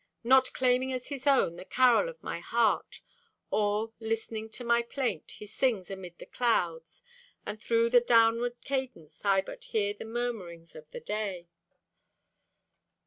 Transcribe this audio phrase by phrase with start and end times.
[0.23, 3.01] Not claiming as his own the carol of my heart,
[3.51, 7.03] Or listening to my plaint, he sings amid the clouds;
[7.45, 11.45] And through the downward cadence I but hear The murmurings of the day.